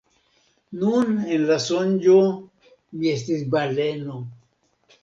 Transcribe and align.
Nun, 0.83 1.11
en 1.35 1.45
la 1.51 1.57
sonĝo, 1.67 2.17
mi 2.97 3.13
estis 3.15 3.47
baleno. 3.55 4.23